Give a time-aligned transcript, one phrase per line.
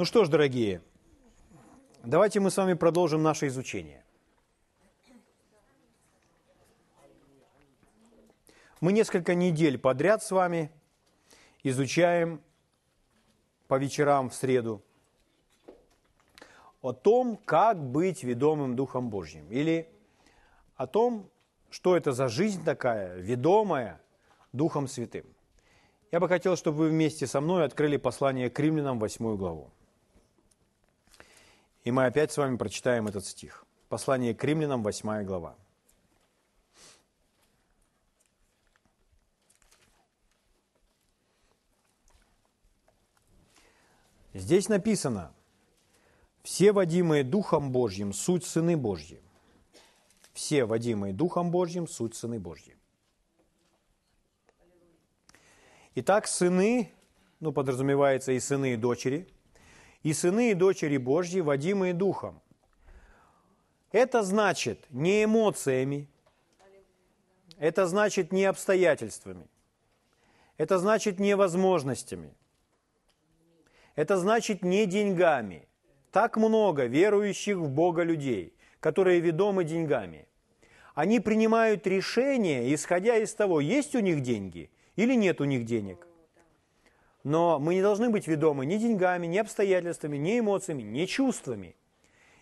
[0.00, 0.80] Ну что ж, дорогие,
[2.02, 4.02] давайте мы с вами продолжим наше изучение.
[8.80, 10.70] Мы несколько недель подряд с вами
[11.64, 12.40] изучаем
[13.68, 14.82] по вечерам в среду
[16.80, 19.50] о том, как быть ведомым Духом Божьим.
[19.50, 19.86] Или
[20.76, 21.28] о том,
[21.68, 24.00] что это за жизнь такая, ведомая
[24.54, 25.26] Духом Святым.
[26.10, 29.70] Я бы хотел, чтобы вы вместе со мной открыли послание к римлянам, 8 главу.
[31.84, 33.64] И мы опять с вами прочитаем этот стих.
[33.88, 35.56] Послание к римлянам, 8 глава.
[44.32, 45.32] Здесь написано,
[46.42, 49.20] все водимые Духом Божьим– суть сыны Божьи.
[50.32, 52.76] Все водимые Духом Божьим– суть сыны Божьи.
[55.96, 56.92] Итак, сыны,
[57.40, 59.26] ну, подразумевается и сыны, и дочери,
[60.02, 62.40] и сыны и дочери Божьи, водимые Духом.
[63.92, 66.08] Это значит не эмоциями,
[67.58, 69.48] это значит не обстоятельствами,
[70.56, 72.32] это значит не возможностями,
[73.96, 75.66] это значит не деньгами.
[76.12, 80.26] Так много верующих в Бога людей, которые ведомы деньгами.
[80.94, 86.06] Они принимают решения, исходя из того, есть у них деньги или нет у них денег.
[87.22, 91.76] Но мы не должны быть ведомы ни деньгами, ни обстоятельствами, ни эмоциями, ни чувствами.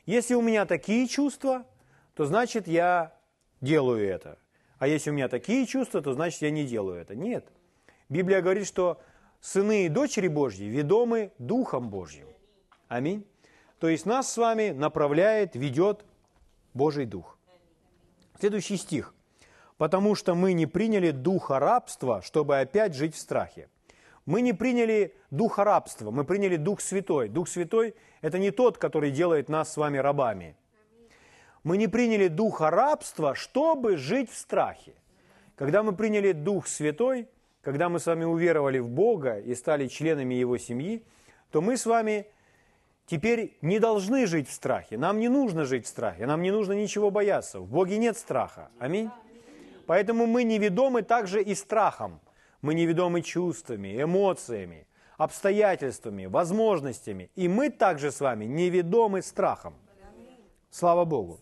[0.06, 1.66] Если у меня такие чувства,
[2.14, 3.16] то значит я
[3.60, 4.38] делаю это.
[4.78, 7.14] А если у меня такие чувства, то значит я не делаю это.
[7.14, 7.46] Нет.
[8.08, 9.00] Библия говорит, что
[9.40, 12.28] сыны и дочери Божьи ведомы Духом Божьим.
[12.86, 13.26] Аминь.
[13.80, 16.04] То есть нас с вами направляет, ведет
[16.74, 17.38] Божий Дух.
[18.38, 19.14] Следующий стих.
[19.76, 23.68] «Потому что мы не приняли духа рабства, чтобы опять жить в страхе».
[24.28, 27.28] Мы не приняли духа рабства, мы приняли Дух Святой.
[27.28, 30.54] Дух Святой– это не тот, который делает нас с вами рабами.
[31.64, 34.92] Мы не приняли духа рабства, чтобы жить в страхе.
[35.56, 37.26] Когда мы приняли Дух Святой–
[37.68, 41.04] когда мы с вами уверовали в Бога и стали членами Его семьи,
[41.50, 42.26] то мы с вами
[43.06, 44.96] теперь не должны жить в страхе.
[44.96, 47.60] Нам не нужно жить в страхе, нам не нужно ничего бояться.
[47.60, 48.70] В Боге нет страха.
[48.78, 49.10] Аминь.
[49.86, 52.20] Поэтому мы неведомы также и страхом.
[52.62, 54.86] Мы неведомы чувствами, эмоциями,
[55.16, 57.30] обстоятельствами, возможностями.
[57.36, 59.74] И мы также с вами неведомы страхом.
[60.70, 61.40] Слава Богу.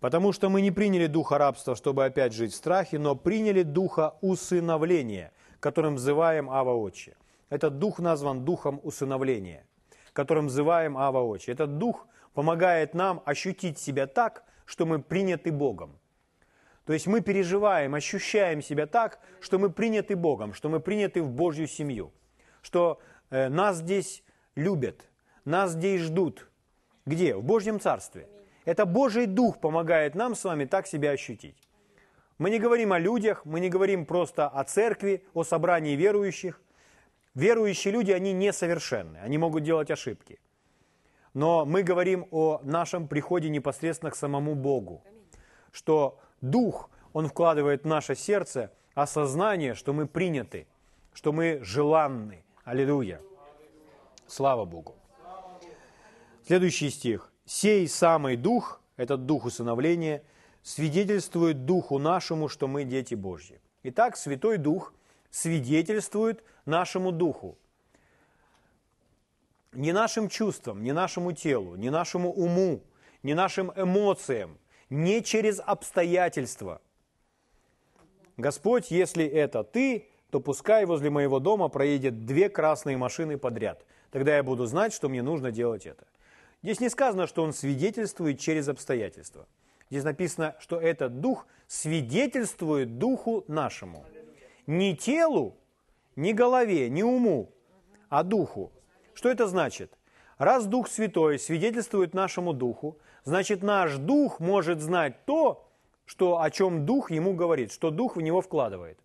[0.00, 4.14] Потому что мы не приняли духа рабства, чтобы опять жить в страхе, но приняли духа
[4.20, 7.16] усыновления, которым взываем Ава Отче.
[7.50, 9.66] Этот дух назван духом усыновления,
[10.12, 11.52] которым взываем Ава Отче.
[11.52, 15.98] Этот дух помогает нам ощутить себя так, что мы приняты Богом.
[16.88, 21.30] То есть мы переживаем, ощущаем себя так, что мы приняты Богом, что мы приняты в
[21.30, 22.14] Божью семью,
[22.62, 25.06] что э, нас здесь любят,
[25.44, 26.48] нас здесь ждут.
[27.04, 27.34] Где?
[27.36, 28.26] В Божьем Царстве–
[28.64, 31.68] это Божий Дух помогает нам с вами так себя ощутить.
[32.38, 36.58] Мы не говорим о людях, мы не говорим просто о церкви, о собрании верующих.
[37.34, 40.40] Верующие люди, они несовершенны, они могут делать ошибки.
[41.34, 45.04] Но мы говорим о нашем приходе непосредственно к самому Богу.
[45.70, 50.66] Что Дух, Он вкладывает в наше сердце осознание, что мы приняты,
[51.12, 52.44] что мы желанны.
[52.64, 53.20] Аллилуйя.
[54.26, 54.94] Слава Богу.
[56.46, 60.22] Следующий стих сей самый Дух, этот Дух усыновления,
[60.62, 63.60] свидетельствует Духу нашему, что мы дети Божьи.
[63.82, 64.92] Итак, Святой Дух
[65.30, 67.56] свидетельствует нашему Духу.
[69.72, 72.82] Не нашим чувствам, не нашему телу, не нашему уму,
[73.22, 74.58] не нашим эмоциям,
[74.90, 76.80] не через обстоятельства.
[78.36, 83.84] Господь, если это ты, то пускай возле моего дома проедет две красные машины подряд.
[84.10, 86.06] Тогда я буду знать, что мне нужно делать это.
[86.62, 89.46] Здесь не сказано, что он свидетельствует через обстоятельства.
[89.90, 94.04] Здесь написано, что этот дух свидетельствует духу нашему.
[94.66, 95.56] Не телу,
[96.16, 97.50] не голове, не уму,
[98.08, 98.72] а духу.
[99.14, 99.92] Что это значит?
[100.36, 102.98] Раз Дух Святой свидетельствует нашему духу,
[103.28, 105.68] значит наш дух может знать то,
[106.06, 108.98] что, о чем дух ему говорит, что дух в него вкладывает.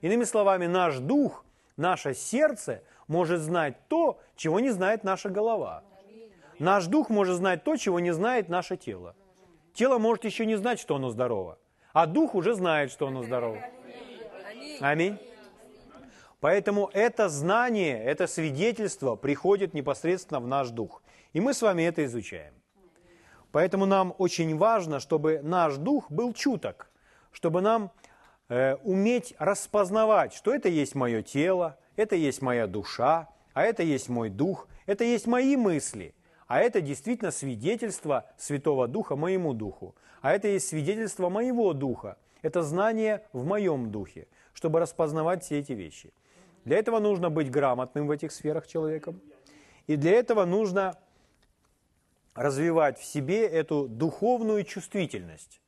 [0.00, 1.44] Иными словами, наш дух,
[1.76, 5.84] наше сердце может знать то, чего не знает наша голова.
[6.58, 9.14] Наш дух может знать то, чего не знает наше тело.
[9.74, 11.56] Тело может еще не знать, что оно здорово,
[11.92, 13.62] а дух уже знает, что оно здорово.
[14.80, 15.18] Аминь.
[16.40, 21.00] Поэтому это знание, это свидетельство приходит непосредственно в наш дух.
[21.32, 22.54] И мы с вами это изучаем.
[23.58, 26.88] Поэтому нам очень важно, чтобы наш дух был чуток,
[27.32, 27.90] чтобы нам
[28.48, 34.08] э, уметь распознавать, что это есть мое тело, это есть моя душа, а это есть
[34.08, 36.14] мой дух, Это есть мои мысли,
[36.46, 39.96] а это действительно свидетельство Святого Духа моему духу.
[40.22, 42.16] А это есть свидетельство моего духа.
[42.42, 46.12] Это знание в моем духе, чтобы распознавать все эти вещи.
[46.64, 49.20] Для этого нужно быть грамотным в этих сферах человеком.
[49.88, 50.96] И для этого нужно
[52.38, 55.60] развивать в себе эту духовную чувствительность.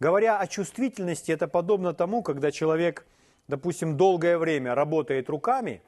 [0.00, 3.06] Говоря о чувствительности, это подобно тому, когда человек,
[3.48, 5.82] допустим, долгое время работает руками,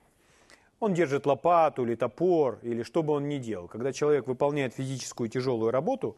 [0.80, 3.66] он держит лопату или топор, или что бы он ни делал.
[3.66, 6.16] Когда человек выполняет физическую тяжелую работу,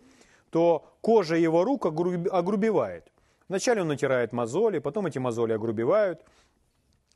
[0.51, 3.07] то кожа его рук огрубевает.
[3.49, 6.25] Вначале он натирает мозоли, потом эти мозоли огрубевают,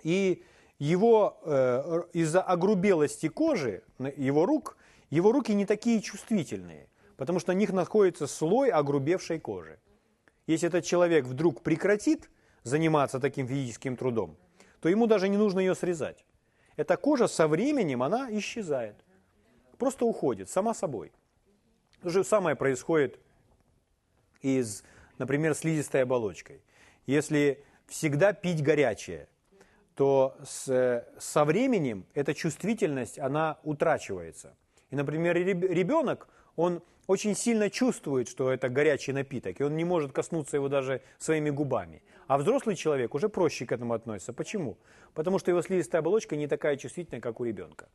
[0.04, 0.44] и
[0.78, 3.82] его э, из-за огрубелости кожи
[4.16, 4.76] его рук
[5.10, 9.78] его руки не такие чувствительные, потому что на них находится слой огрубевшей кожи.
[10.46, 12.30] Если этот человек вдруг прекратит
[12.62, 14.36] заниматься таким физическим трудом,
[14.80, 16.24] то ему даже не нужно ее срезать.
[16.76, 18.96] Эта кожа со временем, она исчезает.
[19.78, 21.12] Просто уходит, сама собой.
[22.02, 23.18] То же самое происходит
[24.40, 24.82] и с,
[25.18, 26.62] например, слизистой оболочкой.
[27.06, 29.28] Если всегда пить горячее,
[29.94, 34.56] то с, со временем эта чувствительность, она утрачивается.
[34.90, 40.12] И, например, ребенок, он очень сильно чувствует, что это горячий напиток, и он не может
[40.12, 42.02] коснуться его даже своими губами.
[42.26, 44.32] А взрослый человек уже проще к этому относится.
[44.32, 44.78] Почему?
[45.14, 47.88] Потому что его слизистая оболочка не такая чувствительная, как у ребенка.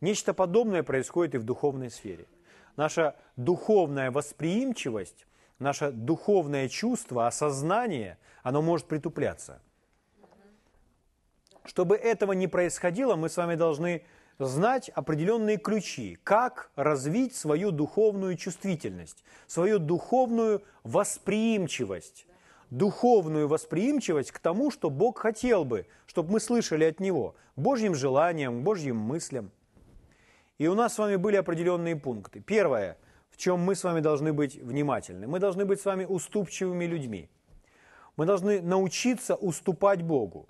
[0.00, 2.26] Нечто подобное происходит и в духовной сфере.
[2.76, 5.26] Наша духовная восприимчивость,
[5.58, 9.60] наше духовное чувство, осознание, оно может притупляться.
[11.64, 14.02] Чтобы этого не происходило, мы с вами должны
[14.46, 22.26] знать определенные ключи, как развить свою духовную чувствительность, свою духовную восприимчивость,
[22.70, 28.62] духовную восприимчивость к тому, что Бог хотел бы, чтобы мы слышали от Него, Божьим желаниям,
[28.62, 29.50] Божьим мыслям.
[30.58, 32.40] И у нас с вами были определенные пункты.
[32.40, 32.96] Первое,
[33.30, 35.26] в чем мы с вами должны быть внимательны.
[35.26, 37.28] Мы должны быть с вами уступчивыми людьми.
[38.16, 40.48] Мы должны научиться уступать Богу.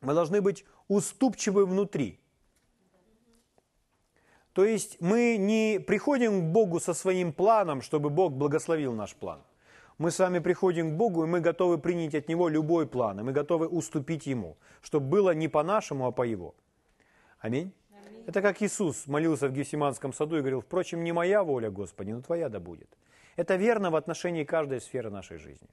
[0.00, 2.20] Мы должны быть уступчивы внутри–
[4.54, 9.40] то есть мы не приходим к Богу со своим планом, чтобы Бог благословил наш план.
[9.98, 13.22] Мы с вами приходим к Богу, и мы готовы принять от Него любой план, и
[13.24, 16.54] мы готовы уступить Ему, чтобы было не по нашему, а по Его.
[17.40, 17.72] Аминь.
[18.06, 18.24] Аминь.
[18.26, 22.22] Это как Иисус молился в Гефсиманском саду и говорил, впрочем, не моя воля, Господи, но
[22.22, 22.88] Твоя да будет.
[23.36, 25.68] Это верно в отношении каждой сферы нашей жизни.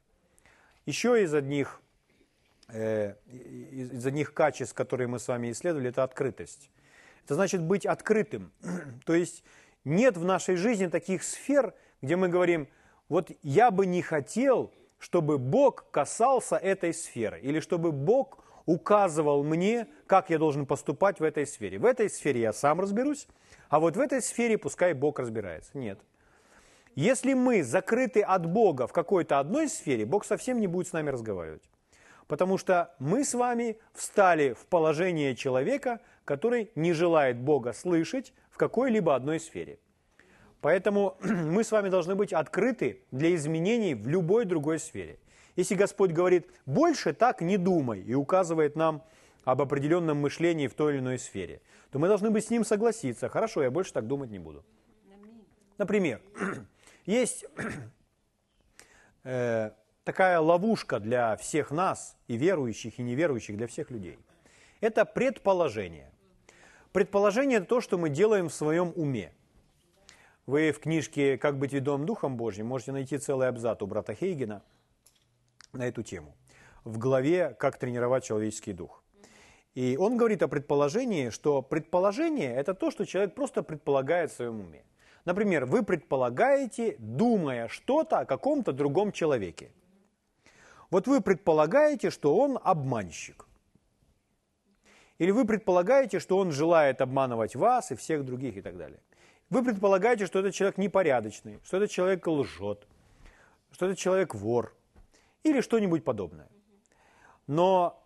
[0.88, 1.81] Еще из одних,
[2.68, 3.13] э,
[3.72, 6.72] из одних качеств, которые мы с вами исследовали, это открытость.
[7.26, 8.52] Это значит быть открытым.
[9.06, 9.44] То есть
[9.84, 12.68] нет в нашей жизни таких сфер, где мы говорим,
[13.10, 19.88] вот я бы не хотел, чтобы Бог касался этой сферы, или чтобы Бог указывал мне,
[20.08, 21.80] как я должен поступать в этой сфере.
[21.80, 23.28] В этой сфере я сам разберусь,
[23.70, 25.78] а вот в этой сфере пускай Бог разбирается.
[25.78, 26.00] Нет.
[26.96, 31.10] Если мы закрыты от Бога в какой-то одной сфере, Бог совсем не будет с нами
[31.10, 31.64] разговаривать.
[32.28, 36.00] Потому что мы с вами встали в положение человека,
[36.31, 39.80] который не желает Бога слышать в какой-либо одной сфере.
[40.62, 45.19] Поэтому мы с вами должны быть открыты для изменений в любой другой сфере.
[45.57, 49.04] Если Господь говорит, больше так не думай, и указывает нам
[49.44, 51.62] об определенном мышлении в той или иной сфере,
[51.92, 53.27] то мы должны быть с ним согласиться.
[53.27, 54.63] Хорошо, я больше так думать не буду.
[55.77, 56.22] Например,
[57.06, 57.44] есть
[59.25, 59.72] э,
[60.06, 64.17] такая ловушка для всех нас, и верующих, и неверующих, для всех людей.
[64.79, 66.10] Это предположение.
[66.91, 69.31] Предположение– это то, что мы делаем в своем уме.
[70.45, 74.62] Вы в книжке «Как быть ведомым Духом Божьим» можете найти целый абзац у брата Хейгена
[75.71, 76.36] на эту тему.
[76.83, 79.03] В главе «Как тренировать человеческий дух».
[79.74, 84.60] И он говорит о предположении, что предположение– это то, что человек просто предполагает в своем
[84.60, 84.83] уме.
[85.24, 89.71] Например, вы предполагаете, думая что-то о каком-то другом человеке.
[90.89, 93.45] Вот вы предполагаете, что он обманщик.
[95.22, 99.00] Или вы предполагаете, что он желает обманывать вас и всех других и так далее.
[99.51, 102.88] Вы предполагаете, что этот человек непорядочный, что этот человек лжет,
[103.72, 104.74] что этот человек вор
[105.44, 106.48] или что-нибудь подобное.
[107.46, 108.04] Но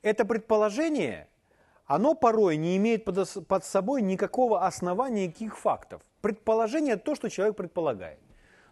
[0.00, 1.28] это предположение,
[1.84, 6.00] оно порой не имеет под, собой никакого основания, никаких фактов.
[6.22, 8.18] Предположение– то, что человек предполагает.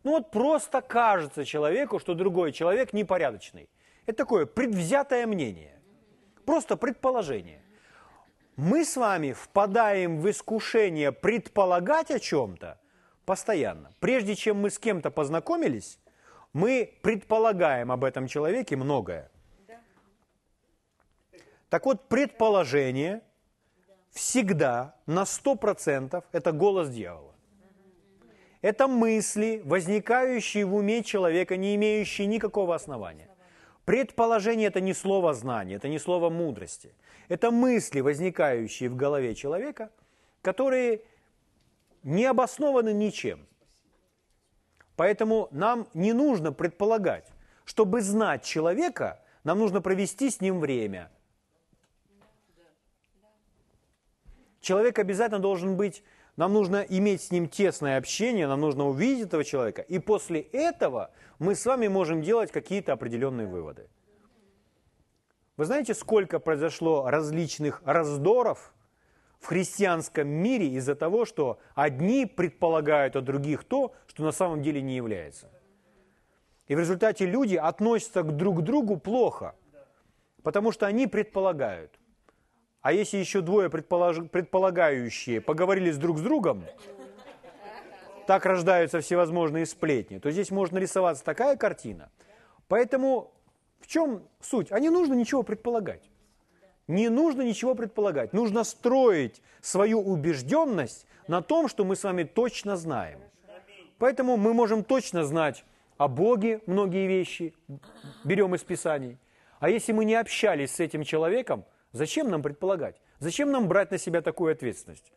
[0.04, 3.68] Ну вот просто кажется человеку, что другой человек непорядочный.
[4.06, 5.78] Это такое предвзятое мнение.
[6.46, 7.60] Просто предположение.
[8.56, 12.78] Мы с вами впадаем в искушение предполагать о чем-то
[13.24, 13.92] постоянно.
[13.98, 15.98] Прежде чем мы с кем-то познакомились,
[16.52, 19.30] мы предполагаем об этом человеке многое.
[21.68, 23.22] Так вот, предположение
[24.12, 27.34] всегда на 100% это голос дьявола.
[28.62, 33.28] Это мысли, возникающие в уме человека, не имеющие никакого основания.
[33.84, 36.94] Предположение– это не слово знания, это не слово мудрости.
[37.28, 39.90] Это мысли, возникающие в голове человека,
[40.42, 41.02] которые
[42.02, 43.46] не обоснованы ничем.
[44.96, 47.26] Поэтому нам не нужно предполагать.
[47.64, 51.10] Чтобы знать человека, нам нужно провести с ним время.
[54.60, 56.02] Человек обязательно должен быть
[56.36, 61.12] нам нужно иметь с ним тесное общение, нам нужно увидеть этого человека, и после этого
[61.38, 63.88] мы с вами можем делать какие-то определенные выводы.
[65.56, 68.74] Вы знаете, сколько произошло различных раздоров
[69.38, 74.82] в христианском мире из-за того, что одни предполагают от других то, что на самом деле
[74.82, 75.50] не является.
[76.66, 79.54] И в результате люди относятся к друг другу плохо,
[80.42, 82.00] потому что они предполагают.
[82.80, 84.16] А если еще двое предполож...
[84.30, 86.64] предполагающие поговорили с друг с другом,
[88.26, 92.10] так рождаются всевозможные сплетни, то здесь может нарисоваться такая картина.
[92.66, 93.33] Поэтому
[93.84, 94.72] в чем суть?
[94.72, 96.02] А не нужно ничего предполагать.
[96.88, 98.32] Не нужно ничего предполагать.
[98.32, 103.20] Нужно строить свою убежденность на том, что мы с вами точно знаем.
[103.98, 105.64] Поэтому мы можем точно знать
[105.96, 107.54] о Боге многие вещи,
[108.24, 109.18] берем из Писаний.
[109.60, 111.64] А если мы не общались с этим человеком,
[111.94, 113.00] Зачем нам предполагать?
[113.20, 115.12] Зачем нам брать на себя такую ответственность?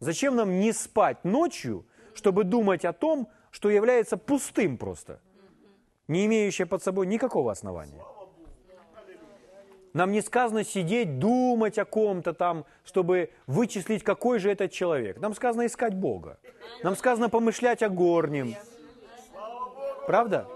[0.00, 5.18] Зачем нам не спать ночью, чтобы думать о том, что является пустым просто,
[6.10, 8.02] не имеющее под собой никакого основания?
[9.92, 15.20] Нам не сказано сидеть, думать о ком-то там, чтобы вычислить, какой же этот человек.
[15.20, 16.38] Нам сказано искать Бога.
[16.82, 18.54] Нам сказано помышлять о горнем.
[20.06, 20.46] Правда?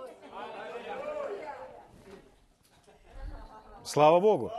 [3.84, 4.52] Слава Богу.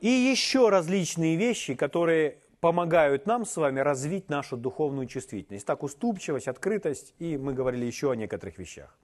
[0.00, 5.66] И еще различные вещи, которые помогают нам с вами развить нашу духовную чувствительность.
[5.66, 8.96] Так, уступчивость, открытость, и мы говорили еще о некоторых вещах.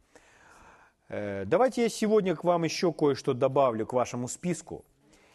[1.08, 4.84] Э, давайте я сегодня к вам еще кое-что добавлю к вашему списку,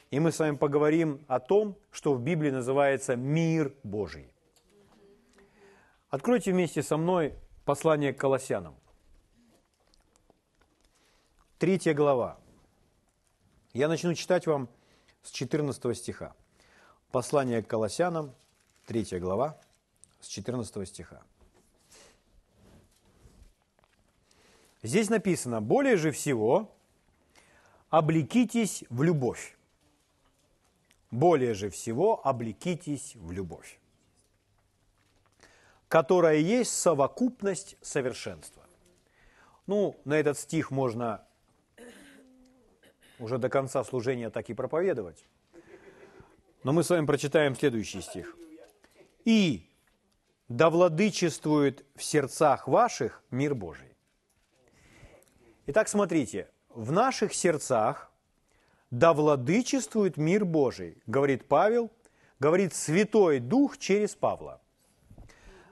[0.10, 4.34] и мы с вами поговорим о том, что в Библии называется мир Божий.
[6.10, 7.34] Откройте вместе со мной
[7.66, 8.76] послание к Колоссянам.
[11.60, 12.40] Третья глава.
[13.74, 14.70] Я начну читать вам
[15.22, 16.34] с 14 стиха.
[17.12, 18.36] Послание к Колоссянам,
[18.88, 19.58] 3 глава,
[20.20, 21.22] с 14 стиха.
[24.84, 26.70] Здесь написано, более же всего
[27.90, 29.58] облекитесь в любовь.
[31.10, 33.80] Более же всего облекитесь в любовь,
[35.88, 38.64] которая есть совокупность совершенства.
[39.66, 41.26] Ну, на этот стих можно
[43.20, 45.26] уже до конца служения так и проповедовать.
[46.64, 48.36] Но мы с вами прочитаем следующий стих.
[49.26, 49.70] «И
[50.48, 53.96] да владычествует в сердцах ваших мир Божий».
[55.68, 58.12] Итак, смотрите, в наших сердцах
[58.90, 61.92] да владычествует мир Божий, говорит Павел,
[62.40, 64.62] говорит Святой Дух через Павла.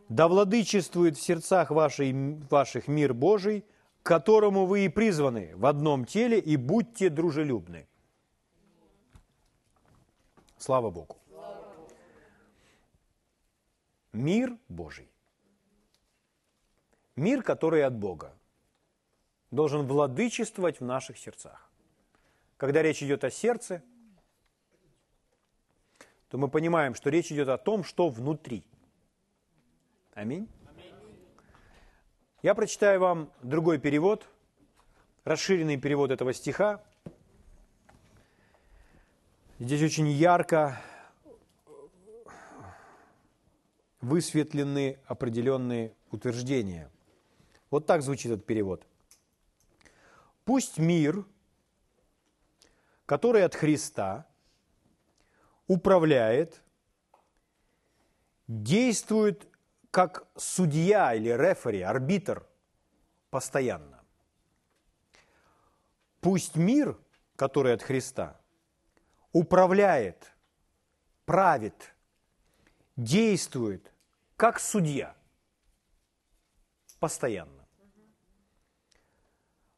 [0.09, 2.13] Да владычествует в сердцах ваших,
[2.49, 3.63] ваших мир Божий–
[4.05, 7.87] к которому вы и призваны в одном теле, и будьте дружелюбны.
[10.57, 11.17] Слава Богу.
[14.13, 15.09] Мир Божий.
[17.15, 18.33] Мир, который от Бога,
[19.51, 21.69] должен владычествовать в наших сердцах.
[22.57, 23.83] Когда речь идет о сердце,
[26.29, 28.65] то мы понимаем, что речь идет о том, что внутри.
[30.13, 30.47] Аминь.
[32.41, 34.27] Я прочитаю вам другой перевод,
[35.23, 36.83] расширенный перевод этого стиха.
[39.57, 40.81] Здесь очень ярко
[44.01, 46.91] высветлены определенные утверждения.
[47.69, 48.85] Вот так звучит этот перевод.
[50.43, 51.25] Пусть мир,
[53.05, 54.27] который от Христа,
[55.67, 56.61] управляет,
[58.49, 59.47] действует
[59.89, 62.45] как судья или рефери, арбитр
[63.29, 64.03] постоянно.
[66.19, 66.99] Пусть мир,
[67.37, 68.37] который от Христа,
[69.35, 70.33] управляет,
[71.25, 71.93] правит,
[72.95, 73.91] действует
[74.37, 75.13] как судья
[77.01, 77.67] постоянно.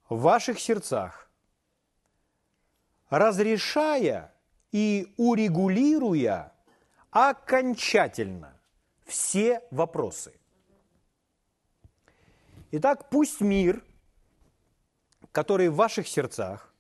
[0.10, 1.28] В ваших сердцах,
[3.10, 4.32] разрешая
[4.72, 6.54] и урегулируя
[7.10, 8.56] окончательно
[9.06, 10.40] все вопросы.
[12.70, 13.84] Итак, пусть мир,
[15.32, 16.72] который в ваших сердцах,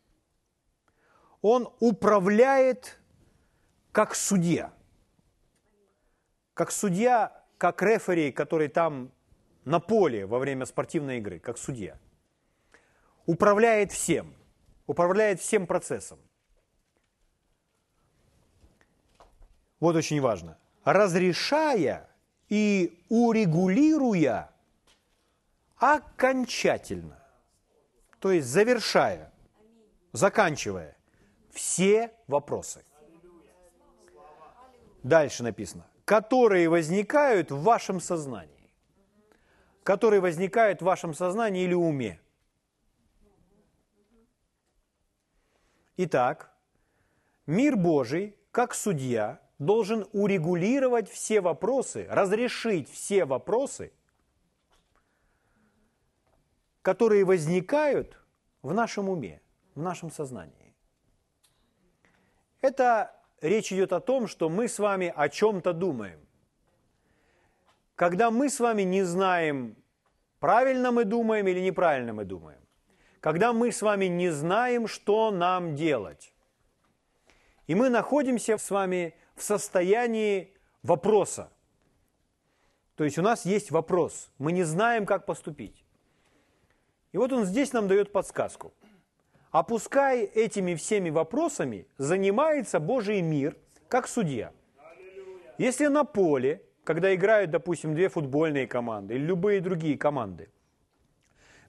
[1.42, 3.00] он управляет
[3.92, 4.74] как судья.
[6.54, 9.12] Как судья, как рефери, который там
[9.66, 12.00] на поле во время спортивной игры, как судья.
[13.26, 14.34] Управляет всем,
[14.88, 16.20] управляет всем процессом.
[19.80, 20.58] Вот очень важно.
[20.84, 22.10] Разрешая
[22.50, 24.50] и урегулируя
[25.76, 27.20] окончательно,
[28.20, 29.32] то есть завершая,
[30.14, 30.97] заканчивая
[31.58, 32.84] все вопросы.
[35.04, 38.72] Дальше написано, которые возникают в вашем сознании.
[39.84, 42.20] Которые возникают в вашем сознании или уме.
[45.98, 46.54] Итак,
[47.48, 53.92] мир Божий, как судья, должен урегулировать все вопросы, разрешить все вопросы,
[56.84, 58.20] которые возникают
[58.62, 59.42] в нашем уме,
[59.74, 60.67] в нашем сознании.
[62.68, 66.20] Это речь идет о том, что мы с вами о чем-то думаем.
[67.96, 69.78] Когда мы с вами не знаем,
[70.40, 72.60] правильно мы думаем или неправильно мы думаем.
[73.22, 76.34] Когда мы с вами не знаем, что нам делать.
[77.68, 81.50] И мы находимся с вами в состоянии вопроса.
[82.96, 85.86] То есть у нас есть вопрос, мы не знаем, как поступить.
[87.14, 88.74] И вот он здесь нам дает подсказку.
[89.58, 93.58] А пускай этими всеми вопросами занимается Божий мир,
[93.90, 94.52] как судья.
[95.58, 100.52] Если на поле, когда играют, допустим, две футбольные команды или любые другие команды,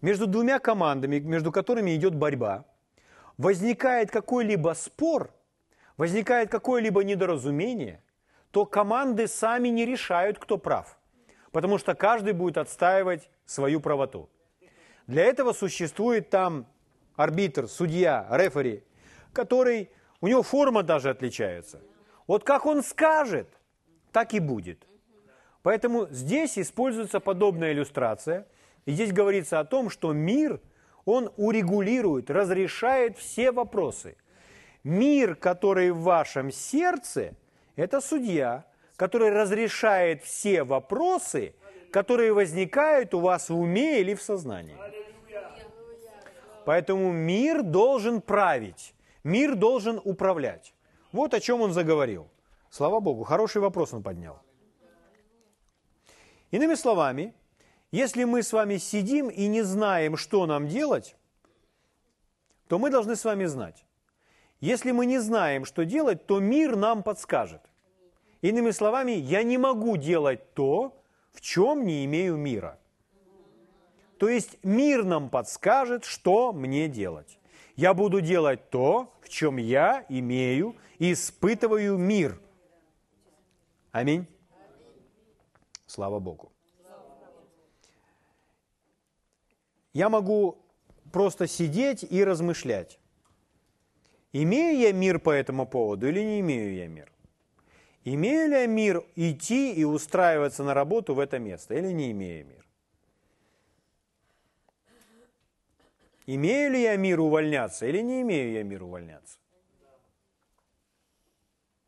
[0.03, 2.67] между двумя командами, между которыми идет борьба,
[3.39, 5.33] возникает какой-либо спор,
[5.97, 8.03] возникает какое-либо недоразумение,
[8.51, 10.99] то команды сами не решают, кто прав,
[11.53, 14.29] потому что каждый будет отстаивать свою правоту.
[15.07, 16.67] Для этого существует там
[17.19, 18.85] арбитр, судья, рефери,
[19.33, 21.81] который, у него форма даже отличается.
[22.27, 23.49] Вот как он скажет,
[24.13, 24.87] так и будет.
[25.63, 28.47] Поэтому здесь используется подобная иллюстрация.
[28.87, 30.61] И здесь говорится о том, что мир,
[31.05, 34.17] он урегулирует, разрешает все вопросы.
[34.85, 37.35] Мир, который в вашем сердце,
[37.75, 38.65] это судья,
[38.97, 41.55] который разрешает все вопросы,
[41.91, 44.77] которые возникают у вас в уме или в сознании.
[46.69, 50.75] Поэтому мир должен править, мир должен управлять.
[51.13, 52.29] Вот о чем он заговорил.
[52.69, 54.39] Слава Богу, хороший вопрос он поднял.
[56.51, 57.33] Иными словами,
[57.91, 61.17] если мы с вами сидим и не знаем, что нам делать,
[62.67, 63.87] то мы должны с вами знать.
[64.61, 67.63] Если мы не знаем, что делать, то мир нам подскажет.
[68.43, 71.03] Иными словами, я не могу делать то,
[71.33, 72.78] в чем не имею мира.
[74.19, 77.39] То есть мир нам подскажет, что мне делать.
[77.77, 82.41] Я буду делать то, в чем я имею и испытываю мир.
[83.93, 84.27] Аминь.
[85.87, 86.53] Слава Богу.
[89.95, 90.59] Я могу
[91.13, 92.99] просто сидеть и размышлять.
[94.33, 97.11] Имею я мир по этому поводу или не имею я мир?
[98.05, 102.47] Имею ли я мир идти и устраиваться на работу в это место или не имею
[102.47, 102.68] мир?
[106.31, 109.39] Имею ли я мир увольняться или не имею я мир увольняться?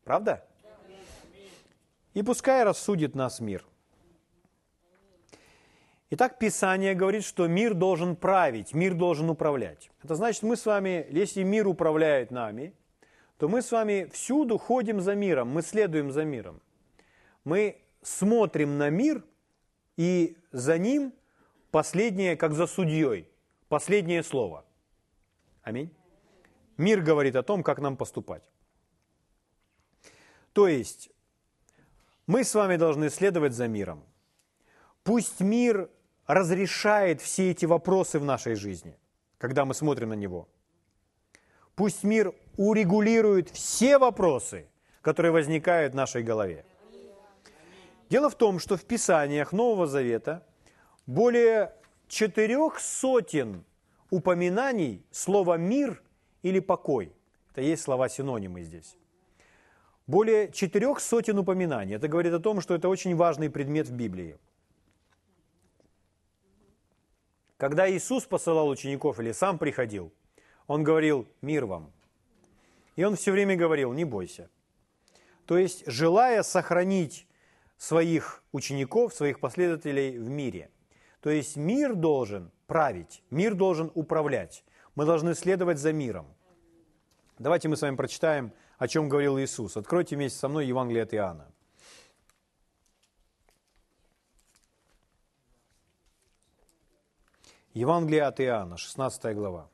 [0.03, 0.49] Правда?
[2.15, 3.67] И пускай рассудит нас мир.
[6.09, 9.91] Итак, Писание говорит, что мир должен править, мир должен управлять.
[10.03, 12.73] Это значит, мы с вами, если мир управляет нами,
[13.37, 16.63] то мы с вами всюду ходим за миром, мы следуем за миром.
[17.45, 19.23] Мы смотрим на мир,
[19.99, 21.13] и за ним
[21.71, 23.31] последнее, как за судьей
[23.71, 24.65] последнее слово.
[25.63, 25.91] Аминь.
[26.77, 28.43] Мир говорит о том, как нам поступать.
[30.53, 31.11] То есть,
[32.27, 34.03] мы с вами должны следовать за миром.
[35.05, 35.89] Пусть мир
[36.27, 38.99] разрешает все эти вопросы в нашей жизни,
[39.39, 40.49] когда мы смотрим на него.
[41.77, 44.67] Пусть мир урегулирует все вопросы,
[45.01, 46.65] которые возникают в нашей голове.
[48.11, 50.45] Дело в том, что в Писаниях Нового Завета
[51.07, 51.73] более
[52.11, 53.65] четырех сотен
[54.11, 56.03] упоминаний слова «мир»
[56.43, 57.15] или «покой».
[57.53, 58.97] Это есть слова-синонимы здесь.
[60.09, 61.95] Более четырех сотен упоминаний.
[61.95, 64.39] Это говорит о том, что это очень важный предмет в Библии.
[67.57, 70.13] Когда Иисус посылал учеников или сам приходил,
[70.67, 71.93] Он говорил «мир вам».
[72.97, 74.51] И Он все время говорил «не бойся».
[75.47, 77.29] То есть, желая сохранить
[77.77, 80.71] своих учеников, своих последователей в мире–
[81.21, 84.65] то есть мир должен править, мир должен управлять.
[84.95, 86.27] Мы должны следовать за миром.
[87.39, 89.77] Давайте мы с вами прочитаем о чем говорил Иисус.
[89.77, 91.53] Откройте вместе со мной Евангелие от Иоанна.
[97.73, 99.69] Евангелие от Иоанна, 16 глава.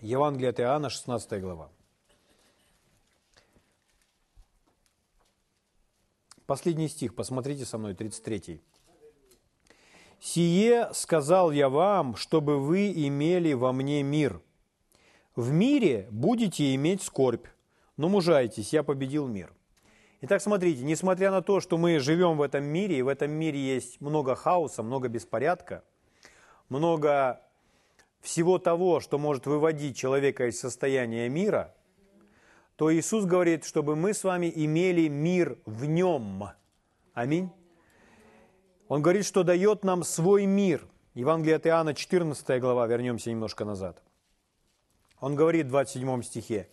[0.00, 1.70] Евангелие от Иоанна, 16 глава.
[6.46, 8.60] Последний стих, посмотрите со мной, 33.
[10.20, 14.40] «Сие сказал я вам, чтобы вы имели во мне мир.
[15.34, 17.46] В мире будете иметь скорбь,
[17.96, 19.52] но мужайтесь, я победил мир».
[20.20, 23.58] Итак, смотрите, несмотря на то, что мы живем в этом мире, и в этом мире
[23.58, 25.82] есть много хаоса, много беспорядка,
[26.68, 27.40] много
[28.20, 31.74] всего того, что может выводить человека из состояния мира–
[32.78, 36.50] то Иисус говорит, чтобы мы с вами имели мир в нем.
[37.12, 37.50] Аминь.
[38.86, 40.86] Он говорит, что дает нам свой мир.
[41.14, 44.00] Евангелие от Иоанна, 14 глава, вернемся немножко назад.
[45.18, 46.68] Он говорит в 27 стихе,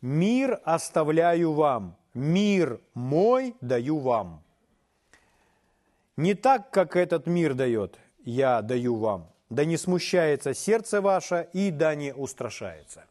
[0.00, 4.42] «Мир оставляю вам, мир мой даю вам».
[6.16, 9.30] Не так, как этот мир дает, я даю вам.
[9.48, 13.04] Да не смущается сердце ваше и да не устрашается.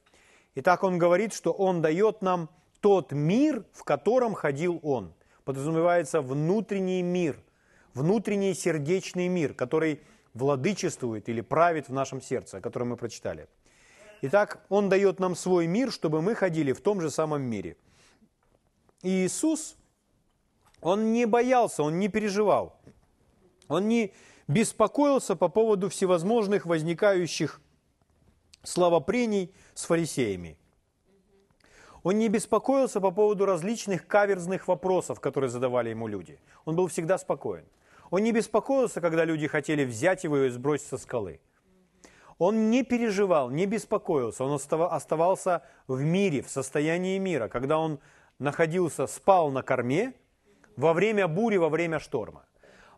[0.55, 2.49] Итак, он говорит, что он дает нам
[2.81, 5.13] тот мир, в котором ходил он.
[5.43, 7.37] Подразумевается внутренний мир,
[7.93, 10.01] внутренний сердечный мир, который
[10.33, 13.47] владычествует или правит в нашем сердце, о котором мы прочитали.
[14.21, 17.77] Итак, Он дает нам свой мир, чтобы мы ходили в том же самом мире.
[19.01, 19.75] И Иисус,
[20.81, 22.77] Он не боялся, Он не переживал,
[23.67, 24.13] Он не
[24.47, 27.61] беспокоился по поводу всевозможных возникающих
[28.63, 30.57] словопрений с фарисеями.
[32.03, 36.39] Он не беспокоился по поводу различных каверзных вопросов, которые задавали ему люди.
[36.65, 37.65] Он был всегда спокоен.
[38.11, 41.39] Он не беспокоился, когда люди хотели взять его и сбросить со скалы.
[42.37, 44.59] Он не переживал, не беспокоился, он
[44.91, 47.99] оставался в мире, в состоянии мира, когда он
[48.39, 50.13] находился, спал на корме
[50.75, 52.45] во время бури, во время шторма.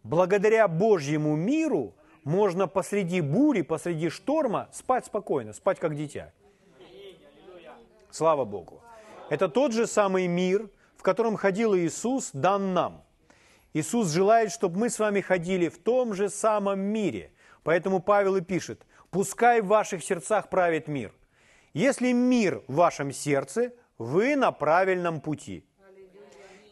[0.07, 1.93] Благодаря Божьему миру
[2.23, 6.31] можно посреди бури, посреди шторма спать спокойно, спать как дитя.
[8.09, 8.81] Слава Богу.
[9.29, 13.03] Это тот же самый мир, в котором ходил Иисус, дан нам.
[13.73, 17.33] Иисус желает, чтобы мы с вами ходили в том же самом мире.
[17.63, 21.13] Поэтому Павел и пишет, пускай в ваших сердцах правит мир.
[21.73, 25.65] Если мир в вашем сердце, вы на правильном пути.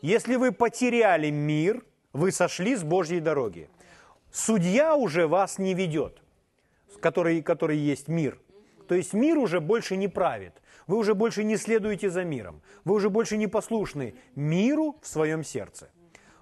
[0.01, 1.83] Если вы потеряли мир,
[2.15, 3.69] вы сошли с Божьей дороги
[4.35, 6.21] судья уже вас не ведет,
[6.99, 8.39] который, который есть мир.
[8.87, 10.53] То есть мир уже больше не правит.
[10.87, 12.61] Вы уже больше не следуете за миром.
[12.83, 15.89] Вы уже больше не послушны миру в своем сердце.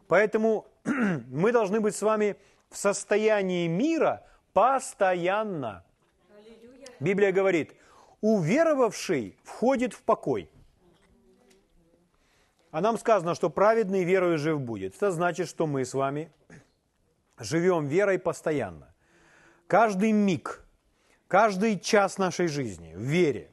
[0.07, 2.35] Поэтому мы должны быть с вами
[2.69, 5.85] в состоянии мира постоянно.
[6.99, 7.73] Библия говорит,
[8.21, 10.49] уверовавший входит в покой.
[12.73, 14.95] А нам сказано, что праведный верою жив будет.
[14.95, 16.31] Это значит, что мы с вами
[17.37, 18.95] живем верой постоянно.
[19.67, 20.65] Каждый миг,
[21.27, 23.51] каждый час нашей жизни в вере.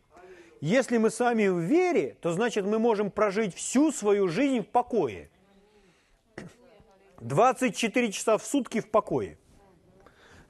[0.62, 4.68] Если мы с вами в вере, то значит мы можем прожить всю свою жизнь в
[4.68, 5.28] покое.
[7.20, 9.36] 24 часа в сутки в покое.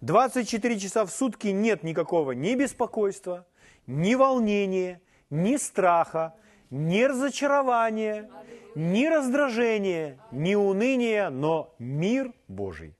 [0.00, 3.48] 24 часа в сутки нет никакого ни беспокойства,
[3.88, 6.36] ни волнения, ни страха,
[6.70, 8.30] ни разочарования,
[8.74, 12.94] ни раздражения, ни уныния, но мир Божий.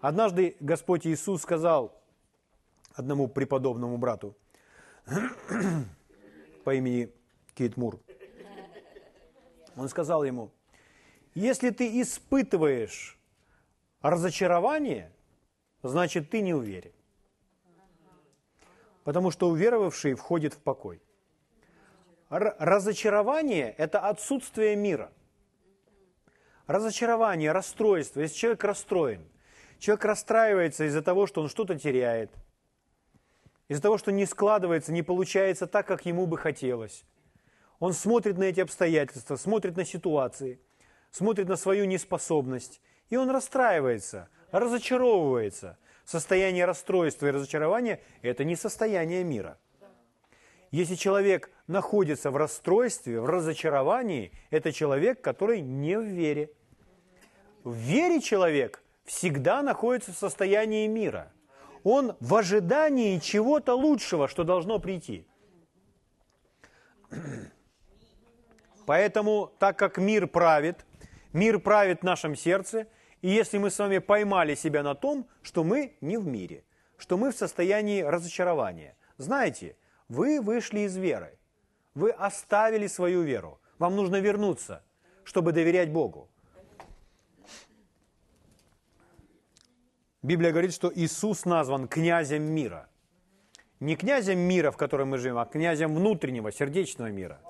[0.00, 2.00] Однажды Господь Иисус сказал
[2.94, 4.36] одному преподобному брату
[6.64, 7.12] по имени
[7.54, 7.98] Кейт Мур,
[9.76, 10.50] он сказал ему,
[11.34, 13.18] если ты испытываешь
[14.00, 15.12] разочарование,
[15.82, 16.92] значит ты не уверен.
[19.04, 21.00] Потому что уверовавший входит в покой.
[22.28, 25.10] Разочарование– это отсутствие мира.
[26.66, 28.20] Разочарование, расстройство.
[28.20, 29.26] Если человек расстроен–
[29.78, 32.32] Человек расстраивается из-за того, что он что-то теряет,
[33.68, 37.04] из-за того, что не складывается, не получается так, как ему бы хотелось.
[37.78, 40.60] Он смотрит на эти обстоятельства, смотрит на ситуации,
[41.12, 45.78] смотрит на свою неспособность, и он расстраивается, разочаровывается.
[46.04, 49.58] Состояние расстройства и разочарования– это не состояние мира.
[50.70, 56.50] Если человек находится в расстройстве, в разочаровании, это человек, который не в вере.
[57.62, 61.32] В вере человек всегда находится в состоянии мира.
[61.84, 65.24] Он в ожидании чего-то лучшего, что должно прийти.
[68.84, 70.84] Поэтому, так как мир правит,
[71.32, 72.86] Мир правит в нашем сердце,
[73.20, 76.64] и если мы с вами поймали себя на том, что мы не в мире,
[76.96, 79.76] что мы в состоянии разочарования, знаете,
[80.08, 81.38] вы вышли из веры,
[81.98, 84.82] вы оставили свою веру, вам нужно вернуться,
[85.24, 86.28] чтобы доверять Богу.
[90.22, 92.88] Библия говорит, что Иисус назван князем мира.
[93.80, 97.40] Не князем мира, в котором мы живем, а князем внутреннего, сердечного мира,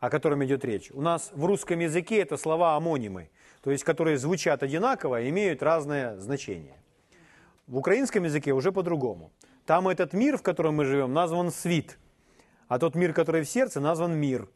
[0.00, 0.90] о котором идет речь.
[0.92, 3.30] У нас в русском языке это слова амонимы,
[3.62, 6.76] то есть которые звучат одинаково и имеют разное значение.
[7.66, 9.32] В украинском языке уже по-другому.
[9.66, 11.98] Там этот мир, в котором мы живем, назван свит,
[12.68, 14.48] а тот мир, который в сердце, назван мир.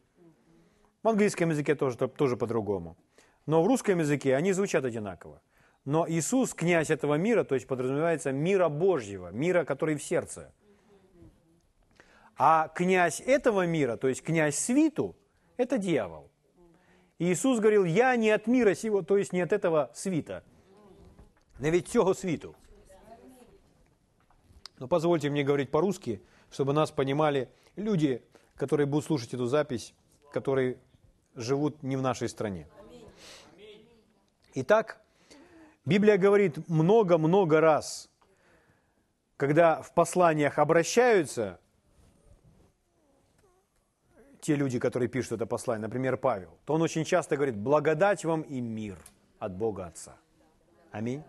[1.02, 2.96] В английском языке тоже, тоже по-другому.
[3.46, 5.40] Но в русском языке они звучат одинаково.
[5.84, 10.52] Но Иисус, князь этого мира, то есть подразумевается мира Божьего, мира, который в сердце.
[12.36, 15.16] А князь этого мира, то есть князь свиту,
[15.56, 16.30] это дьявол.
[17.18, 20.44] И Иисус говорил, я не от мира сего, то есть не от этого свита,
[21.58, 22.54] но ведь всего свиту.
[24.78, 28.22] Но позвольте мне говорить по-русски, чтобы нас понимали люди,
[28.56, 29.94] которые будут слушать эту запись,
[30.32, 30.78] которые
[31.34, 32.66] живут не в нашей стране.
[34.54, 35.00] Итак,
[35.84, 38.10] Библия говорит много-много раз,
[39.36, 41.58] когда в посланиях обращаются
[44.40, 48.42] те люди, которые пишут это послание, например, Павел, то он очень часто говорит, благодать вам
[48.42, 48.98] и мир
[49.38, 50.16] от Бога Отца.
[50.90, 51.22] Аминь.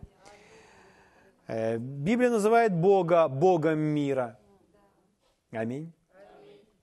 [1.48, 4.38] Э, Библия называет Бога Богом мира.
[5.52, 5.94] Аминь.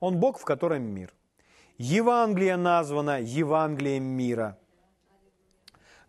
[0.01, 1.13] Он Бог, в котором мир.
[1.77, 4.57] Евангелие названо Евангелием мира.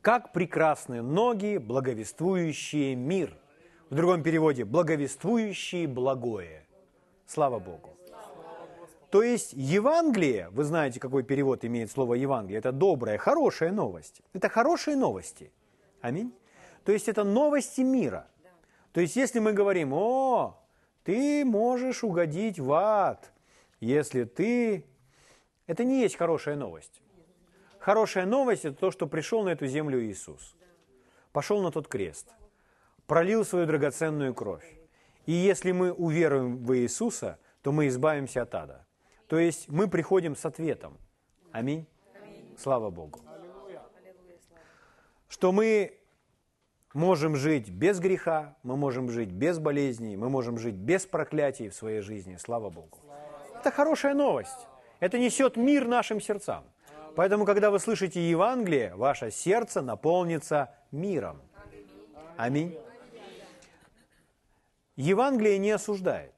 [0.00, 3.38] Как прекрасны ноги, благовествующие мир.
[3.90, 6.66] В другом переводе, благовествующие благое.
[7.26, 7.90] Слава Богу.
[9.10, 14.22] То есть Евангелие, вы знаете, какой перевод имеет слово Евангелие, это добрая, хорошая новость.
[14.32, 15.52] Это хорошие новости.
[16.00, 16.32] Аминь.
[16.84, 18.26] То есть это новости мира.
[18.92, 20.56] То есть если мы говорим, о,
[21.04, 23.30] ты можешь угодить в ад,
[23.82, 24.86] если ты...
[25.66, 27.02] Это не есть хорошая новость.
[27.78, 30.56] Хорошая новость– это то, что пришел на эту землю Иисус.
[31.32, 32.28] Пошел на тот крест,
[33.06, 34.78] пролил свою драгоценную кровь.
[35.26, 38.86] И если мы уверуем в Иисуса, то мы избавимся от ада.
[39.26, 40.98] То есть мы приходим с ответом.
[41.52, 41.86] Аминь.
[42.56, 43.20] Слава Богу.
[45.28, 45.98] Что мы
[46.94, 51.74] можем жить без греха, мы можем жить без болезней, мы можем жить без проклятий в
[51.74, 52.36] своей жизни.
[52.36, 53.01] Слава Богу.
[53.62, 54.66] Это хорошая новость.
[54.98, 56.64] Это несет мир нашим сердцам.
[57.14, 61.40] Поэтому, когда вы слышите Евангелие, ваше сердце наполнится миром.
[62.36, 62.76] Аминь.
[64.96, 66.34] Евангелие не осуждает.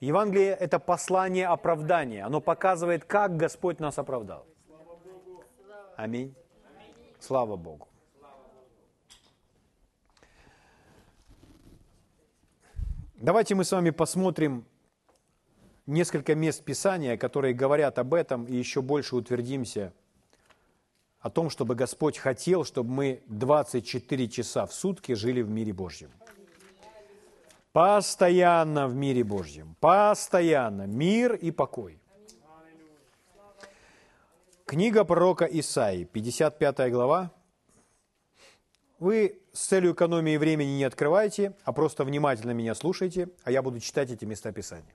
[0.00, 2.24] Евангелие– это послание оправдания.
[2.24, 4.44] Оно показывает, как Господь нас оправдал.
[5.96, 6.34] Аминь.
[7.20, 7.86] Слава Богу.
[13.14, 14.66] Давайте мы с вами посмотрим
[15.86, 19.92] несколько мест Писания, которые говорят об этом, и еще больше утвердимся
[21.20, 26.10] о том, чтобы Господь хотел, чтобы мы 24 часа в сутки жили в мире Божьем.
[27.72, 29.76] Постоянно в мире Божьем.
[29.80, 30.86] Постоянно.
[30.86, 32.00] Мир и покой.
[34.64, 37.30] Книга пророка Исаии, 55 глава.
[38.98, 43.78] Вы с целью экономии времени не открывайте, а просто внимательно меня слушайте, а я буду
[43.78, 44.94] читать эти места Писания.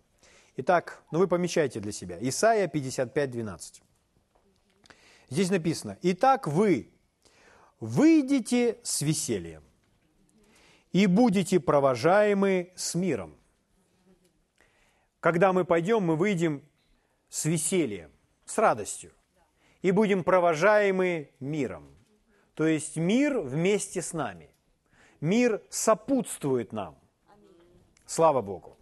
[0.63, 2.19] Итак, ну вы помечайте для себя.
[2.21, 3.81] Исаия 55, 12.
[5.31, 6.93] Здесь написано, «Итак вы
[7.79, 9.63] выйдете с весельем,
[10.91, 13.35] и будете провожаемы с миром.
[15.19, 16.63] Когда мы пойдем, мы выйдем
[17.27, 18.11] с весельем,
[18.45, 19.13] с радостью,
[19.81, 21.89] и будем провожаемы миром.
[22.53, 24.53] То есть мир вместе с нами.
[25.21, 26.99] Мир сопутствует нам.
[28.05, 28.77] Слава Богу.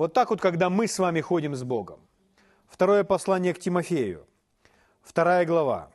[0.00, 2.00] Вот так вот, когда мы с вами ходим с Богом.
[2.68, 4.26] Второе послание к Тимофею,
[5.02, 5.92] вторая глава,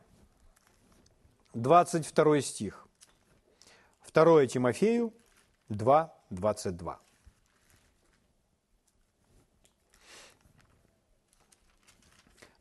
[1.56, 2.88] 22 стих.
[4.14, 5.12] 2 Тимофею
[5.70, 7.00] 2, 22.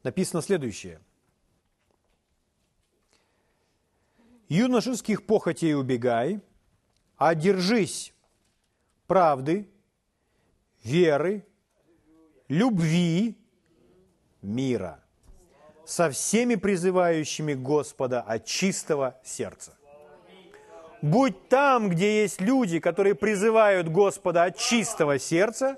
[0.03, 0.99] Написано следующее.
[4.49, 6.41] «Юношеских похотей убегай,
[7.19, 8.15] а держись
[9.07, 9.71] правды,
[10.85, 11.47] веры,
[12.49, 13.37] любви,
[14.43, 15.03] мира,
[15.85, 19.77] со всеми призывающими Господа от чистого сердца».
[21.05, 25.77] Будь там, где есть люди, которые призывают Господа от чистого сердца,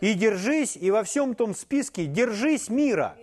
[0.00, 3.16] и держись, и во всем том списке держись мира.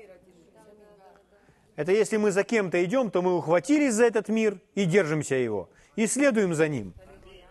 [1.77, 5.69] Это если мы за кем-то идем, то мы ухватились за этот мир и держимся его,
[5.95, 6.93] и следуем за ним.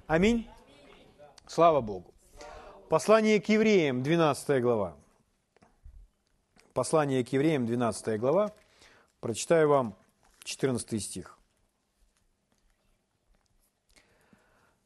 [0.06, 0.46] Аминь.
[1.46, 2.12] Слава Богу.
[2.88, 4.96] Послание к евреям, 12 глава.
[6.72, 8.54] Послание к евреям, 12 глава.
[9.20, 9.98] Прочитаю вам
[10.44, 11.38] 14 стих.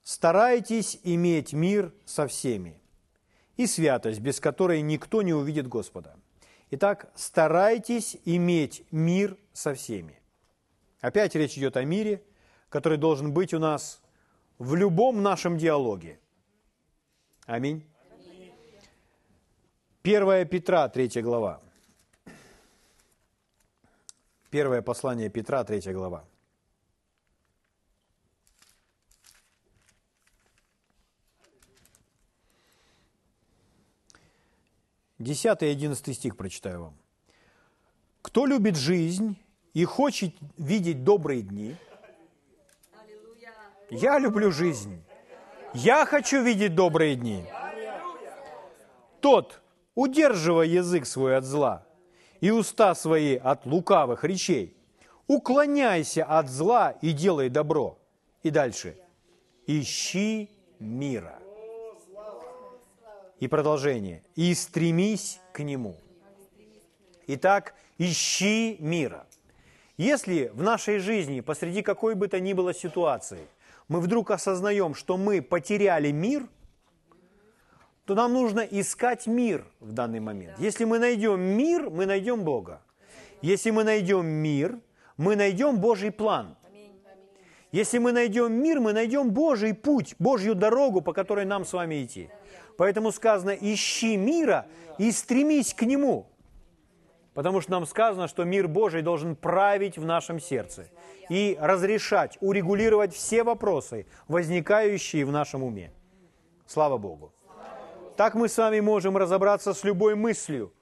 [0.02, 2.80] «Старайтесь иметь мир со всеми
[3.56, 6.16] и святость, без которой никто не увидит Господа.
[6.72, 10.20] Итак, старайтесь иметь мир со всеми».
[11.00, 12.24] Опять речь идет о мире,
[12.68, 14.02] который должен быть у нас
[14.58, 16.18] в любом нашем диалоге.
[17.46, 17.86] Аминь.
[20.02, 21.60] Первая Петра, третья глава.
[24.50, 26.24] Первое послание Петра, третья глава.
[35.20, 36.98] Десятый и одиннадцатый стих прочитаю вам.
[38.22, 39.36] «Кто любит жизнь
[39.72, 41.76] и хочет видеть добрые дни,
[43.88, 45.00] я люблю жизнь,
[45.74, 47.46] я хочу видеть добрые дни.
[49.20, 49.61] Тот,
[49.94, 51.86] удерживая язык свой от зла
[52.40, 54.76] и уста свои от лукавых речей,
[55.26, 57.98] уклоняйся от зла и делай добро.
[58.42, 58.96] И дальше.
[59.66, 60.50] Ищи
[60.80, 61.38] мира.
[63.38, 64.24] И продолжение.
[64.34, 65.96] И стремись к нему.
[67.28, 69.26] Итак, ищи мира.
[69.96, 73.46] Если в нашей жизни посреди какой бы то ни было ситуации
[73.86, 76.48] мы вдруг осознаем, что мы потеряли мир–
[78.04, 80.58] то нам нужно искать мир в данный момент.
[80.58, 82.82] Если мы найдем мир, мы найдем Бога.
[83.42, 84.78] Если мы найдем мир,
[85.16, 86.56] мы найдем Божий план.
[87.70, 92.04] Если мы найдем мир, мы найдем Божий путь, Божью дорогу, по которой нам с вами
[92.04, 92.28] идти.
[92.76, 94.66] Поэтому сказано, ищи мира
[94.98, 96.26] и стремись к нему.
[97.34, 100.86] Потому что нам сказано, что мир Божий должен править в нашем сердце
[101.30, 105.92] и разрешать, урегулировать все вопросы, возникающие в нашем уме.
[106.66, 107.32] Слава Богу.
[108.16, 110.72] Так мы с вами можем разобраться с любой мыслью,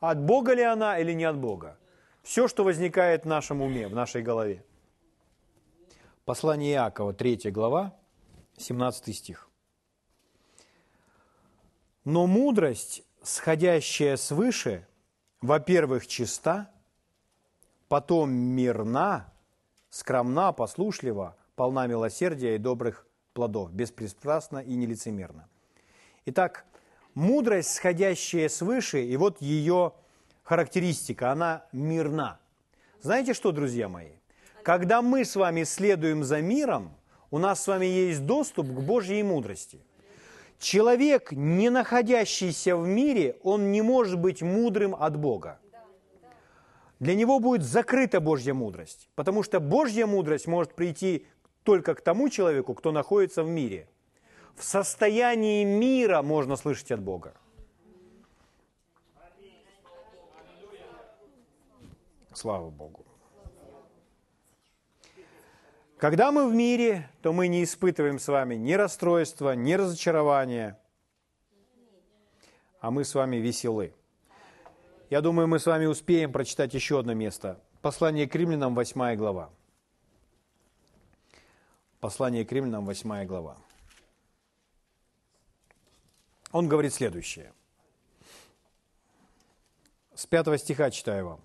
[0.00, 1.78] от Бога ли она или не от Бога.
[2.22, 4.64] Все, что возникает в нашем уме, в нашей голове.
[6.24, 7.94] Послание Иакова, 3 глава,
[8.56, 9.50] 17 стих.
[12.04, 14.86] Но мудрость, сходящая свыше,
[15.42, 16.70] во-первых, чиста,
[17.88, 19.32] потом мирна,
[19.90, 25.48] скромна, послушлива, полна милосердия и добрых плодов, беспристрастна и нелицемерна.
[26.26, 26.64] Итак,
[27.12, 29.92] мудрость, сходящая свыше, и вот ее
[30.42, 32.40] характеристика, она мирна.
[33.02, 34.12] Знаете что, друзья мои?
[34.62, 36.94] Когда мы с вами следуем за миром,
[37.30, 39.82] у нас с вами есть доступ к Божьей мудрости.
[40.58, 45.60] Человек, не находящийся в мире, он не может быть мудрым от Бога.
[47.00, 51.26] Для него будет закрыта Божья мудрость, потому что Божья мудрость может прийти
[51.64, 53.88] только к тому человеку, кто находится в мире–
[54.56, 57.34] в состоянии мира можно слышать от Бога.
[62.32, 63.04] Слава Богу.
[65.98, 70.78] Когда мы в мире, то мы не испытываем с вами ни расстройства, ни разочарования,
[72.80, 73.94] а мы с вами веселы.
[75.10, 77.60] Я думаю, мы с вами успеем прочитать еще одно место.
[77.80, 79.50] Послание к римлянам, 8 глава.
[82.00, 83.63] Послание к римлянам, 8 глава
[86.54, 87.52] он говорит следующее.
[90.14, 91.40] С пятого стиха читаю вам.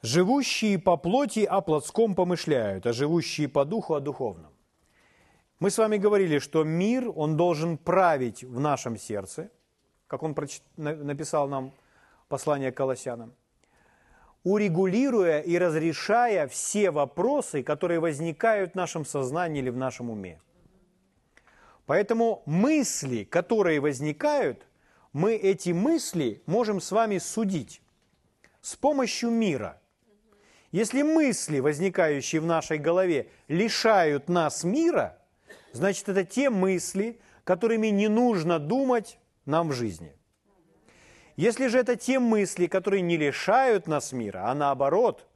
[0.00, 4.50] «Живущие по плоти о плотском помышляют, а живущие по духу о духовном».
[5.58, 9.50] Мы с вами говорили, что мир, он должен править в нашем сердце,
[10.06, 10.34] как он
[10.78, 11.74] написал нам
[12.28, 13.34] послание к Колоссянам,
[14.44, 20.40] урегулируя и разрешая все вопросы, которые возникают в нашем сознании или в нашем уме.
[21.90, 24.64] Поэтому мысли, которые возникают,
[25.12, 27.82] мы эти мысли можем с вами судить
[28.60, 29.82] с помощью мира.
[30.70, 35.18] Если мысли, возникающие в нашей голове, лишают нас мира,
[35.72, 40.14] значит это те мысли, которыми не нужно думать нам в жизни.
[41.34, 45.26] Если же это те мысли, которые не лишают нас мира, а наоборот,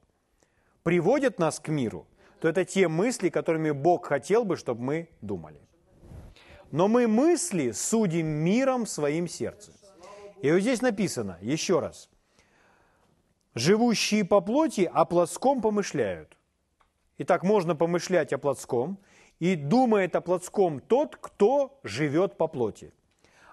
[0.84, 2.06] приводят нас к миру,
[2.38, 5.58] то это те мысли, которыми Бог хотел бы, чтобы мы думали.
[6.70, 9.72] Но мы мысли судим миром своим сердце.
[10.42, 12.10] И вот здесь написано, еще раз,
[13.54, 16.36] живущие по плоти о плотском помышляют.
[17.18, 18.98] Итак, можно помышлять о плотском,
[19.40, 22.92] и думает о плотском тот, кто живет по плоти,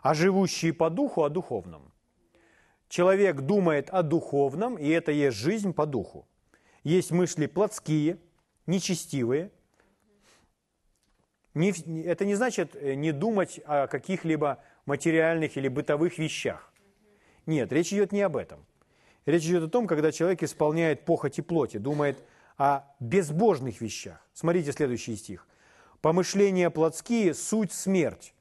[0.02, 1.92] а живущие по духу о духовном.
[2.88, 6.28] человек думает о духовном, и это есть жизнь по духу.
[6.84, 8.18] Есть мысли плотские,
[8.68, 9.52] нечестивые.
[11.54, 11.72] Не,
[12.04, 16.72] это не значит э, не думать о каких-либо материальных или бытовых вещах.
[17.46, 18.66] Нет, речь идет не об этом.
[19.26, 22.24] Речь идет о том, когда человек исполняет похоти плоти, думает
[22.58, 24.26] о безбожных вещах.
[24.34, 25.48] Смотрите следующий стих.
[26.02, 28.34] «Помышления плотские– суть смерть».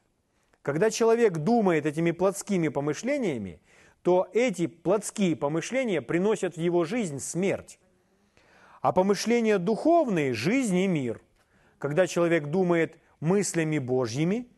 [0.63, 3.61] Когда человек думает этими плотскими помышлениями,
[4.03, 7.79] то эти плотские помышления приносят в его жизнь смерть.
[8.81, 11.21] А помышления духовные– жизнь и мир.
[11.79, 14.49] Когда человек думает мыслями Божьими,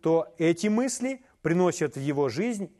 [0.00, 2.70] то эти мысли приносят в его жизнь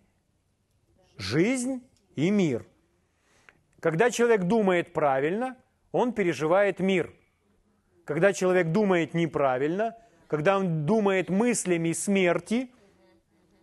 [1.22, 1.82] жизнь
[2.16, 2.66] и мир.
[3.80, 5.56] Когда человек думает правильно,
[5.90, 7.12] он переживает мир.
[8.04, 12.70] Когда человек думает неправильно, когда он думает мыслями смерти,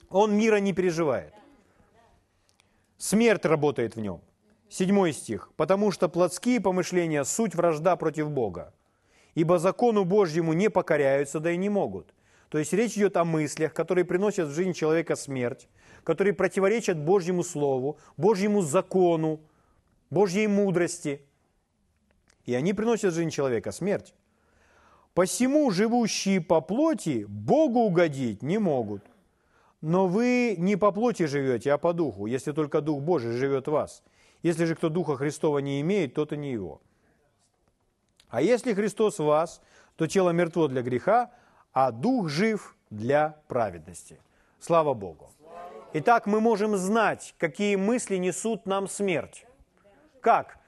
[0.09, 1.33] он мира не переживает.
[2.97, 4.21] Смерть работает в нем.
[4.69, 5.51] Седьмой стих.
[5.55, 8.73] «Потому что плотские помышления– суть вражда против Бога,
[9.39, 12.13] ибо закону Божьему не покоряются, да и не могут».
[12.49, 15.69] То есть речь идет о мыслях, которые приносят в жизнь человека смерть,
[16.03, 19.39] которые противоречат Божьему Слову, Божьему закону,
[20.09, 21.21] Божьей мудрости.
[22.45, 24.15] И они приносят в жизнь человека смерть.
[25.13, 29.03] Посему живущие по плоти Богу угодить не могут.
[29.81, 33.71] Но вы не по плоти живете, а по духу, если только Дух Божий живет в
[33.71, 34.03] вас.
[34.41, 36.81] Если же кто Духа Христова не имеет, тот и не его.
[38.29, 39.61] А если Христос в вас,
[39.95, 41.31] то тело мертво для греха,
[41.73, 44.19] а Дух жив для праведности.
[44.59, 45.31] Слава Богу.
[45.93, 49.45] Итак, мы можем знать, какие мысли несут нам смерть.
[50.21, 50.59] Как?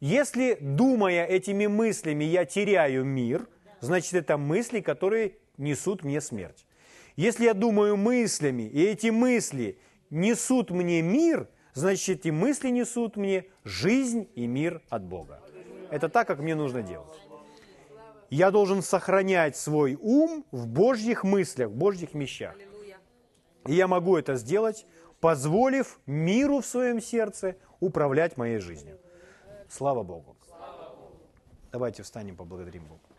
[0.00, 3.46] Если, думая этими мыслями, я теряю мир,
[3.80, 6.66] значит, это мысли, которые несут мне смерть.
[7.16, 13.44] Если я думаю мыслями, и эти мысли несут мне мир, значит, эти мысли несут мне
[13.64, 15.40] жизнь и мир от Бога.
[15.90, 17.18] Это так, как мне нужно делать.
[18.30, 22.56] Я должен сохранять свой ум в Божьих мыслях, в Божьих вещах.
[23.66, 24.86] И я могу это сделать,
[25.20, 28.98] позволив миру в своем сердце управлять моей жизнью.
[29.68, 30.36] Слава Богу.
[31.72, 33.09] Давайте встанем, поблагодарим Бога.